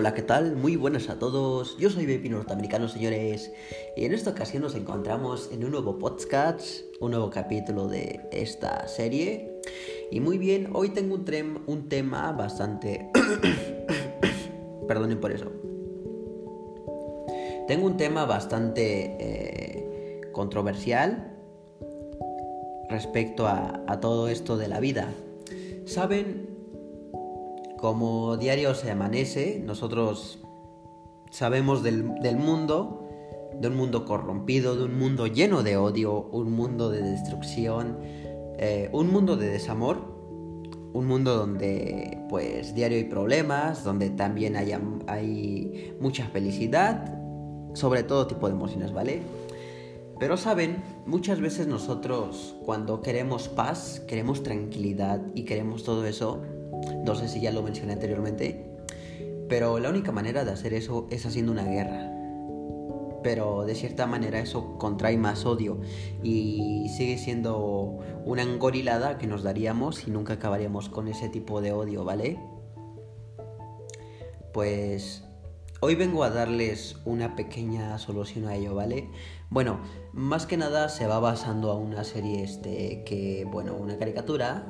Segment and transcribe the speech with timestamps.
[0.00, 0.56] Hola, ¿qué tal?
[0.56, 1.76] Muy buenas a todos.
[1.76, 3.52] Yo soy Baby Norteamericano, señores.
[3.98, 8.88] Y en esta ocasión nos encontramos en un nuevo podcast, un nuevo capítulo de esta
[8.88, 9.60] serie.
[10.10, 13.10] Y muy bien, hoy tengo un, un tema bastante...
[14.88, 15.52] Perdonen por eso.
[17.68, 21.36] Tengo un tema bastante eh, controversial
[22.88, 25.12] respecto a, a todo esto de la vida.
[25.84, 26.49] Saben,
[27.80, 30.38] como diario se amanece, nosotros
[31.30, 32.04] sabemos del,
[32.36, 33.08] mundo,
[33.54, 37.98] de un mundo corrompido, de un mundo lleno de odio, un mundo de destrucción,
[38.58, 40.18] eh, un mundo de desamor,
[40.92, 47.18] un mundo donde pues diario hay problemas, donde también hay mucha felicidad,
[47.74, 49.22] sobre todo tipo de emociones, ¿vale?
[50.18, 56.42] Pero saben, muchas veces nosotros cuando queremos paz, queremos tranquilidad y queremos todo eso,
[57.04, 58.70] no sé si ya lo mencioné anteriormente,
[59.48, 62.12] pero la única manera de hacer eso es haciendo una guerra.
[63.22, 65.80] Pero de cierta manera eso contrae más odio
[66.22, 71.72] y sigue siendo una engorilada que nos daríamos y nunca acabaríamos con ese tipo de
[71.72, 72.38] odio, ¿vale?
[74.54, 75.24] Pues
[75.80, 79.10] hoy vengo a darles una pequeña solución a ello, ¿vale?
[79.50, 79.80] Bueno,
[80.12, 84.66] más que nada se va basando a una serie este que, bueno, una caricatura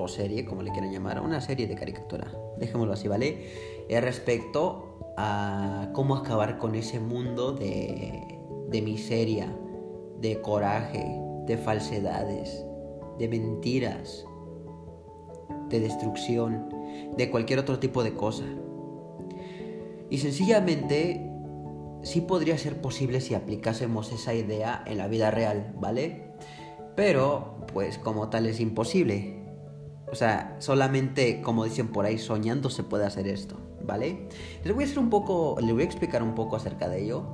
[0.00, 3.84] o serie, como le quieran llamar, una serie de caricatura, dejémoslo así, ¿vale?
[3.88, 8.38] Es respecto a cómo acabar con ese mundo de,
[8.68, 9.56] de miseria,
[10.20, 11.04] de coraje,
[11.46, 12.64] de falsedades,
[13.18, 14.24] de mentiras,
[15.68, 16.68] de destrucción,
[17.16, 18.44] de cualquier otro tipo de cosa.
[20.10, 21.28] Y sencillamente
[22.02, 26.32] sí podría ser posible si aplicásemos esa idea en la vida real, ¿vale?
[26.96, 29.37] Pero, pues como tal es imposible.
[30.10, 34.28] O sea, solamente, como dicen por ahí, soñando se puede hacer esto, ¿vale?
[34.64, 37.24] Les voy a hacer un poco, les voy a explicar un poco acerca de ello.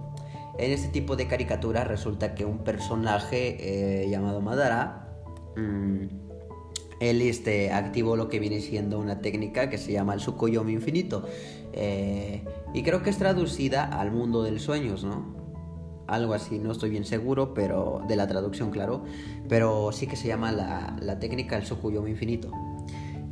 [0.59, 5.09] En este tipo de caricatura resulta que un personaje eh, llamado Madara,
[5.57, 6.07] mm,
[7.01, 11.27] él este, activó lo que viene siendo una técnica que se llama el Sukoyomi infinito.
[11.73, 15.35] Eh, y creo que es traducida al mundo del sueños, ¿no?
[16.07, 19.05] algo así, no estoy bien seguro, pero de la traducción, claro,
[19.49, 22.51] pero sí que se llama la, la técnica del Sukuyomi infinito.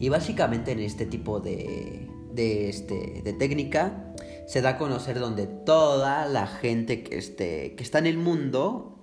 [0.02, 4.12] Y básicamente en este tipo de, de, este, de técnica
[4.48, 8.98] se da a conocer donde toda la gente que, esté, que está en el mundo,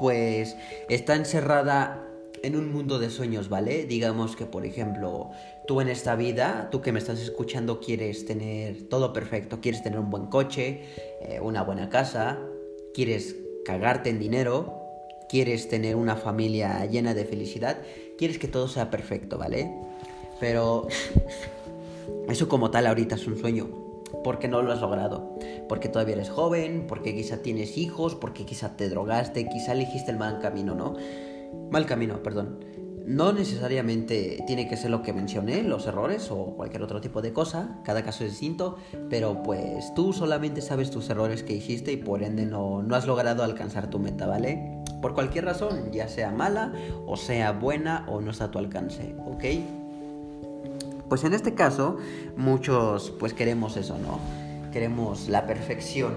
[0.00, 0.56] pues
[0.88, 2.04] está encerrada
[2.42, 3.86] en un mundo de sueños, ¿vale?
[3.86, 5.30] Digamos que, por ejemplo,
[5.68, 10.00] tú en esta vida, tú que me estás escuchando, quieres tener todo perfecto, quieres tener
[10.00, 10.82] un buen coche,
[11.20, 12.40] eh, una buena casa,
[12.94, 14.82] quieres cagarte en dinero,
[15.28, 17.78] quieres tener una familia llena de felicidad,
[18.18, 19.70] quieres que todo sea perfecto, ¿vale?
[20.42, 20.88] Pero
[22.28, 23.68] eso como tal ahorita es un sueño,
[24.24, 25.38] porque no lo has logrado,
[25.68, 30.16] porque todavía eres joven, porque quizá tienes hijos, porque quizá te drogaste, quizá elegiste el
[30.16, 30.96] mal camino, ¿no?
[31.70, 32.58] Mal camino, perdón.
[33.06, 37.32] No necesariamente tiene que ser lo que mencioné, los errores o cualquier otro tipo de
[37.32, 38.78] cosa, cada caso es distinto,
[39.10, 43.06] pero pues tú solamente sabes tus errores que hiciste y por ende no, no has
[43.06, 44.82] logrado alcanzar tu meta, ¿vale?
[45.00, 46.72] Por cualquier razón, ya sea mala
[47.06, 49.44] o sea buena o no está a tu alcance, ¿ok?
[51.12, 51.98] Pues en este caso,
[52.38, 54.18] muchos pues queremos eso, ¿no?
[54.72, 56.14] Queremos la perfección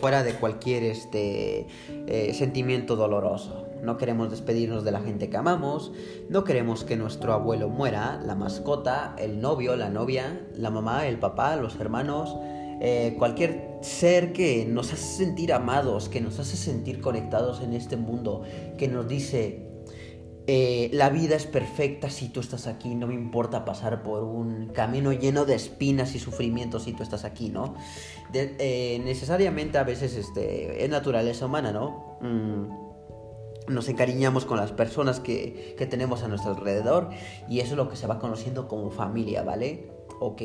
[0.00, 1.68] fuera de cualquier este,
[2.08, 5.92] eh, sentimiento doloroso no queremos despedirnos de la gente que amamos,
[6.28, 11.18] no queremos que nuestro abuelo muera, la mascota, el novio, la novia, la mamá, el
[11.18, 12.34] papá, los hermanos,
[12.80, 17.96] eh, cualquier ser que nos hace sentir amados, que nos hace sentir conectados en este
[17.96, 18.42] mundo,
[18.78, 19.73] que nos dice,
[20.46, 24.68] eh, la vida es perfecta si tú estás aquí, no me importa pasar por un
[24.68, 27.74] camino lleno de espinas y sufrimientos si tú estás aquí, ¿no?
[28.34, 32.18] Eh, necesariamente a veces este, es naturaleza humana, ¿no?
[32.20, 37.08] Mm, nos encariñamos con las personas que, tenemos a nuestro alrededor
[37.48, 39.88] y eso es lo que se va conociendo como familia, ¿vale?
[40.20, 40.42] Ok,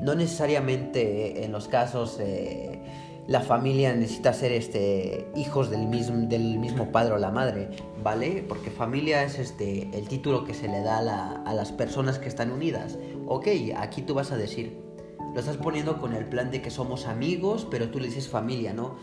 [0.00, 2.80] no necesariamente en los casos eh,
[3.26, 7.70] la familia necesita ser este, hijos del mismo, del mismo padre o la madre,
[8.02, 8.44] ¿vale?
[8.48, 12.28] Porque familia es este, el título que se le da a, a las personas que
[12.28, 12.98] están unidas.
[13.26, 14.76] Ok, aquí tú vas a decir,
[15.32, 18.72] lo estás poniendo con el plan de que somos amigos, pero tú le dices familia,
[18.72, 18.96] ¿no?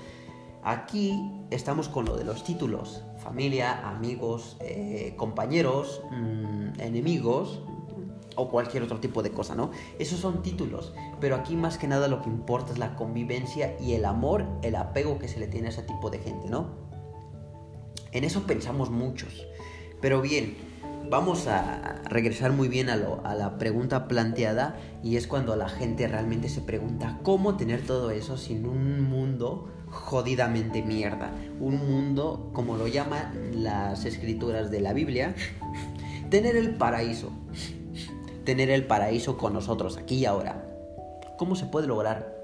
[0.63, 7.61] Aquí estamos con lo de los títulos, familia, amigos, eh, compañeros, mm, enemigos
[8.35, 9.71] o cualquier otro tipo de cosa, ¿no?
[9.97, 13.93] Esos son títulos, pero aquí más que nada lo que importa es la convivencia y
[13.93, 16.67] el amor, el apego que se le tiene a ese tipo de gente, ¿no?
[18.11, 19.45] En eso pensamos muchos,
[20.01, 20.55] pero bien,
[21.09, 25.69] vamos a regresar muy bien a, lo, a la pregunta planteada y es cuando la
[25.69, 31.31] gente realmente se pregunta cómo tener todo eso sin un mundo jodidamente mierda.
[31.59, 35.35] Un mundo, como lo llaman las escrituras de la Biblia,
[36.29, 37.31] tener el paraíso.
[38.49, 40.65] Tener el paraíso con nosotros, aquí y ahora.
[41.37, 42.35] ¿Cómo se puede lograr?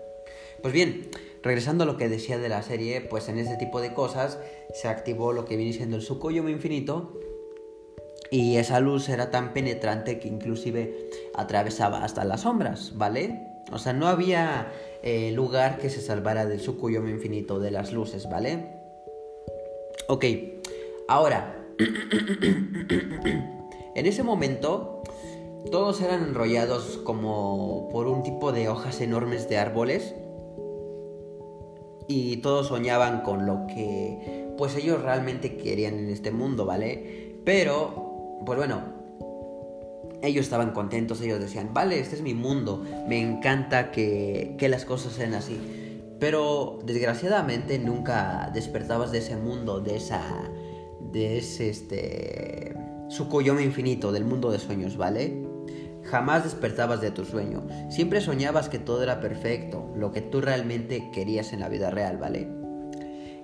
[0.61, 1.09] Pues bien,
[1.41, 4.37] regresando a lo que decía de la serie, pues en este tipo de cosas
[4.71, 7.19] se activó lo que viene siendo el Sukoyoma infinito
[8.29, 13.41] y esa luz era tan penetrante que inclusive atravesaba hasta las sombras, ¿vale?
[13.71, 14.71] O sea, no había
[15.01, 18.73] eh, lugar que se salvara del Sukuyomi infinito de las luces, ¿vale?
[20.07, 20.23] Ok,
[21.07, 21.65] ahora,
[23.95, 24.94] en ese momento
[25.71, 30.15] todos eran enrollados como por un tipo de hojas enormes de árboles
[32.07, 37.39] y todos soñaban con lo que pues ellos realmente querían en este mundo, ¿vale?
[37.43, 38.81] Pero, pues bueno,
[40.21, 44.85] ellos estaban contentos, ellos decían, vale, este es mi mundo, me encanta que, que las
[44.85, 45.59] cosas sean así.
[46.19, 50.21] Pero desgraciadamente nunca despertabas de ese mundo, de esa,
[51.11, 52.73] de ese, este,
[53.09, 55.44] Sukuyomi infinito, del mundo de sueños, ¿vale?
[56.05, 57.67] Jamás despertabas de tu sueño.
[57.89, 62.17] Siempre soñabas que todo era perfecto, lo que tú realmente querías en la vida real,
[62.17, 62.47] ¿vale?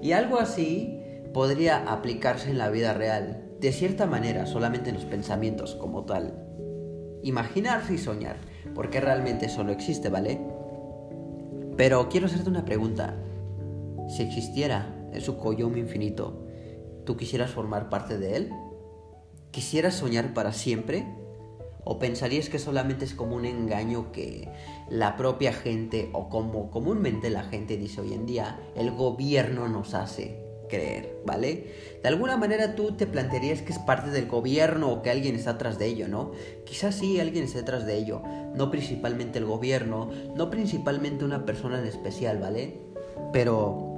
[0.02, 1.02] Y algo así
[1.34, 6.34] podría aplicarse en la vida real, de cierta manera, solamente en los pensamientos como tal.
[7.24, 8.38] Imaginarse y soñar,
[8.74, 10.42] porque realmente solo existe, ¿vale?
[11.78, 13.16] Pero quiero hacerte una pregunta.
[14.08, 16.46] Si existiera el Sukoyomi infinito,
[17.06, 18.50] ¿tú quisieras formar parte de él?
[19.52, 21.06] ¿Quisieras soñar para siempre?
[21.84, 24.50] ¿O pensarías que solamente es como un engaño que
[24.90, 29.94] la propia gente, o como comúnmente la gente dice hoy en día, el gobierno nos
[29.94, 31.68] hace creer, ¿vale?
[32.02, 35.52] De alguna manera tú te plantearías que es parte del gobierno o que alguien está
[35.52, 36.32] atrás de ello, ¿no?
[36.66, 38.22] Quizás sí alguien esté atrás de ello,
[38.56, 42.80] no principalmente el gobierno, no principalmente una persona en especial, ¿vale?
[43.34, 43.91] Pero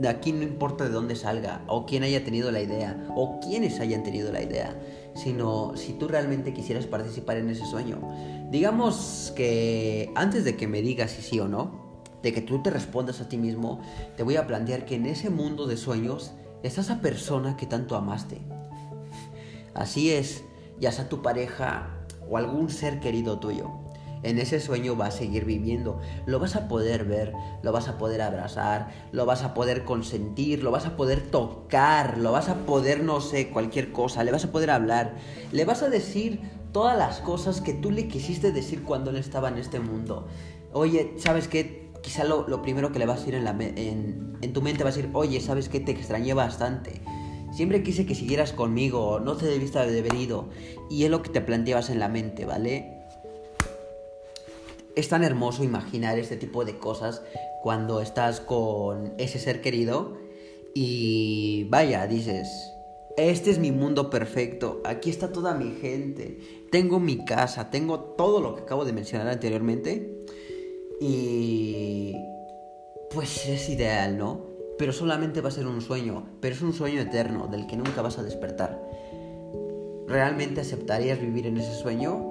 [0.00, 3.80] de aquí no importa de dónde salga, o quién haya tenido la idea, o quiénes
[3.80, 4.76] hayan tenido la idea
[5.14, 8.00] sino si tú realmente quisieras participar en ese sueño.
[8.50, 11.90] Digamos que antes de que me digas si sí o no,
[12.22, 13.80] de que tú te respondas a ti mismo,
[14.16, 16.32] te voy a plantear que en ese mundo de sueños
[16.62, 18.38] está esa persona que tanto amaste.
[19.74, 20.42] Así es,
[20.78, 21.88] ya sea tu pareja
[22.28, 23.79] o algún ser querido tuyo
[24.22, 26.00] en ese sueño vas a seguir viviendo.
[26.26, 27.32] Lo vas a poder ver,
[27.62, 32.18] lo vas a poder abrazar, lo vas a poder consentir, lo vas a poder tocar,
[32.18, 35.16] lo vas a poder, no sé, cualquier cosa, le vas a poder hablar,
[35.52, 36.40] le vas a decir
[36.72, 40.26] todas las cosas que tú le quisiste decir cuando él estaba en este mundo.
[40.72, 41.90] Oye, ¿sabes qué?
[42.02, 45.40] Quizá lo, primero que le vas a decir en, tu mente va a decir, oye,
[45.40, 45.80] ¿sabes qué?
[45.80, 47.00] Te extrañé bastante.
[47.52, 50.48] Siempre quise que siguieras conmigo, no te debiste haber ido.
[50.88, 52.99] Y es lo que te planteabas en la mente, ¿vale?
[54.96, 57.22] Es tan hermoso imaginar este tipo de cosas
[57.62, 60.16] cuando estás con ese ser querido
[60.74, 62.48] y vaya, dices,
[63.16, 66.38] este es mi mundo perfecto, aquí está toda mi gente,
[66.70, 70.24] tengo mi casa, tengo todo lo que acabo de mencionar anteriormente
[71.00, 72.14] y
[73.12, 74.46] pues es ideal, ¿no?
[74.78, 78.00] Pero solamente va a ser un sueño, pero es un sueño eterno del que nunca
[78.00, 78.80] vas a despertar.
[80.06, 82.29] ¿Realmente aceptarías vivir en ese sueño?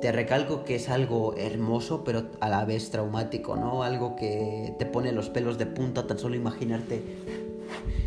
[0.00, 3.82] Te recalco que es algo hermoso, pero a la vez traumático, ¿no?
[3.82, 7.02] Algo que te pone los pelos de punta tan solo imaginarte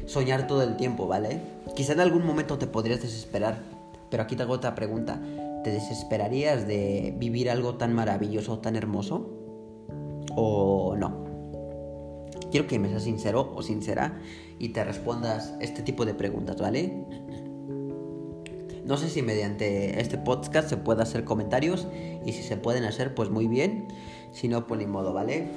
[0.05, 1.41] soñar todo el tiempo, ¿vale?
[1.75, 3.59] Quizá en algún momento te podrías desesperar,
[4.09, 5.21] pero aquí te hago otra pregunta.
[5.63, 9.29] ¿Te desesperarías de vivir algo tan maravilloso, tan hermoso?
[10.35, 11.25] ¿O no?
[12.51, 14.19] Quiero que me seas sincero o sincera
[14.59, 17.03] y te respondas este tipo de preguntas, ¿vale?
[18.87, 21.87] No sé si mediante este podcast se puede hacer comentarios
[22.25, 23.89] y si se pueden hacer, pues muy bien.
[24.31, 25.49] Si no, pues ni modo, ¿vale?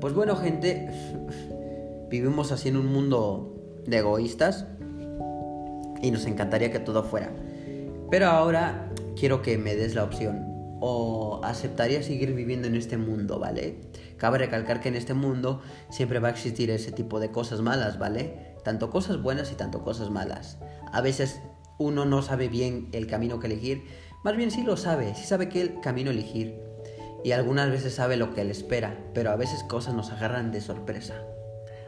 [0.00, 0.88] Pues bueno, gente,
[2.10, 3.54] vivimos así en un mundo
[3.86, 4.66] de egoístas
[6.02, 7.30] y nos encantaría que todo fuera.
[8.10, 10.44] Pero ahora quiero que me des la opción.
[10.80, 13.76] O aceptaría seguir viviendo en este mundo, ¿vale?
[14.16, 18.00] Cabe recalcar que en este mundo siempre va a existir ese tipo de cosas malas,
[18.00, 18.51] ¿vale?
[18.62, 20.58] Tanto cosas buenas y tanto cosas malas.
[20.92, 21.40] A veces
[21.78, 23.84] uno no sabe bien el camino que elegir,
[24.22, 26.60] más bien sí lo sabe, sí sabe qué camino elegir.
[27.24, 30.60] Y algunas veces sabe lo que le espera, pero a veces cosas nos agarran de
[30.60, 31.24] sorpresa.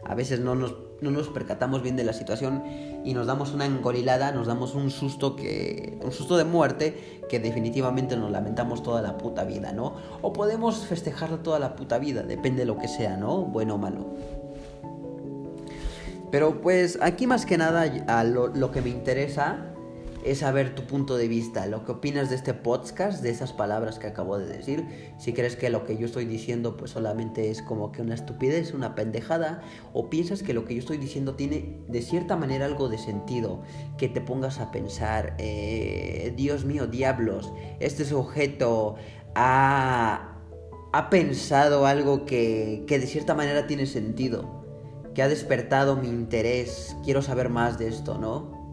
[0.06, 2.62] A veces no nos, no nos percatamos bien de la situación
[3.04, 7.40] y nos damos una engorilada, nos damos un susto que un susto de muerte que
[7.40, 9.94] definitivamente nos lamentamos toda la puta vida, ¿no?
[10.22, 13.42] O podemos festejarla toda la puta vida, depende de lo que sea, ¿no?
[13.42, 14.14] Bueno o malo.
[16.34, 17.86] Pero pues aquí más que nada
[18.24, 19.72] lo, que me interesa
[20.24, 24.00] es saber tu punto de vista, lo que opinas de este podcast, de esas palabras
[24.00, 24.84] que acabo de decir.
[25.16, 28.74] Si crees que lo que yo estoy diciendo pues solamente es como que una estupidez,
[28.74, 29.62] una pendejada,
[29.92, 33.62] o piensas que lo que yo estoy diciendo tiene de cierta manera algo de sentido,
[33.96, 38.96] que te pongas a pensar, eh, Dios mío, diablos, este sujeto
[39.36, 40.40] ha,
[40.92, 44.63] ha pensado algo que, que de cierta manera tiene sentido
[45.14, 46.96] que ha despertado mi interés.
[47.04, 48.64] Quiero saber más de esto, ¿no?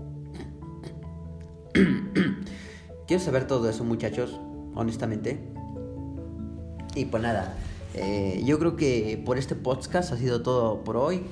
[3.08, 4.40] Quiero saber todo eso, muchachos,
[4.76, 5.40] honestamente.
[6.96, 7.56] Y pues nada,
[7.94, 11.24] eh, yo creo que por este podcast ha sido todo por hoy.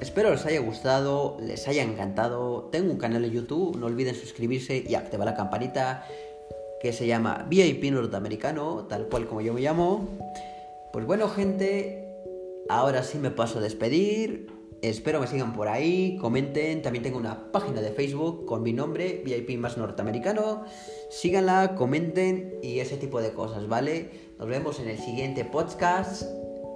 [0.00, 2.68] Espero les haya gustado, les haya encantado.
[2.70, 6.04] Tengo un canal en YouTube, no olviden suscribirse y activar la campanita
[6.80, 10.08] que se llama VIP Norteamericano, tal cual como yo me llamo.
[10.92, 12.07] Pues bueno, gente,
[12.68, 14.46] Ahora sí me paso a despedir.
[14.82, 16.82] Espero me sigan por ahí, comenten.
[16.82, 20.64] También tengo una página de Facebook con mi nombre, VIP más norteamericano.
[21.10, 24.10] Síganla, comenten y ese tipo de cosas, ¿vale?
[24.38, 26.24] Nos vemos en el siguiente podcast.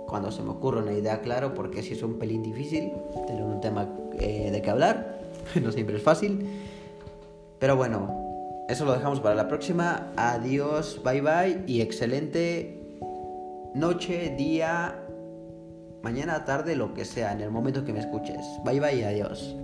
[0.09, 2.91] Cuando se me ocurra una idea, claro, porque si es un pelín difícil
[3.27, 5.21] tener un tema eh, de que hablar.
[5.63, 6.47] no siempre es fácil.
[7.59, 10.13] Pero bueno, eso lo dejamos para la próxima.
[10.17, 12.83] Adiós, bye bye y excelente
[13.75, 15.02] noche, día
[16.03, 18.45] mañana, tarde, lo que sea, en el momento que me escuches.
[18.65, 19.57] Bye bye, adiós.